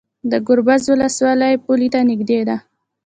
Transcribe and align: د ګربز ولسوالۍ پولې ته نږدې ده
د 0.31 0.33
ګربز 0.47 0.83
ولسوالۍ 0.87 1.53
پولې 1.65 1.87
ته 1.93 1.99
نږدې 2.09 2.39
ده 2.47 2.57